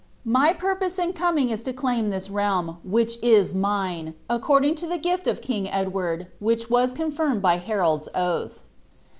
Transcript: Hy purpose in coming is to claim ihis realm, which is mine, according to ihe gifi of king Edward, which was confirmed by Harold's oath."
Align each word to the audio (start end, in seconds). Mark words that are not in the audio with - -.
Hy 0.33 0.53
purpose 0.53 0.97
in 0.97 1.13
coming 1.13 1.51
is 1.51 1.61
to 1.61 1.71
claim 1.73 2.09
ihis 2.09 2.27
realm, 2.33 2.79
which 2.83 3.19
is 3.21 3.53
mine, 3.53 4.15
according 4.31 4.73
to 4.73 4.87
ihe 4.87 4.99
gifi 4.99 5.27
of 5.27 5.43
king 5.43 5.69
Edward, 5.69 6.25
which 6.39 6.71
was 6.71 6.91
confirmed 6.91 7.43
by 7.43 7.57
Harold's 7.57 8.09
oath." 8.15 8.63